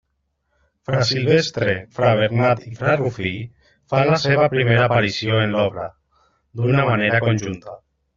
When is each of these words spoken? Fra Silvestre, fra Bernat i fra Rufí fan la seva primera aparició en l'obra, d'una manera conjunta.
Fra 0.89 1.01
Silvestre, 1.07 1.73
fra 1.97 2.13
Bernat 2.19 2.63
i 2.69 2.73
fra 2.79 2.95
Rufí 3.01 3.33
fan 3.93 4.09
la 4.13 4.17
seva 4.23 4.47
primera 4.55 4.87
aparició 4.87 5.37
en 5.43 5.53
l'obra, 5.57 5.85
d'una 6.63 6.87
manera 6.89 7.21
conjunta. 7.27 7.77